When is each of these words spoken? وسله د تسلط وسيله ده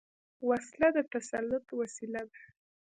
وسله 0.49 0.87
د 0.95 0.97
تسلط 1.13 1.65
وسيله 1.79 2.21
ده 2.31 2.41